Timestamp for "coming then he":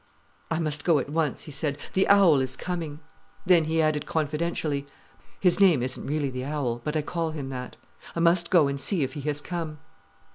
2.55-3.83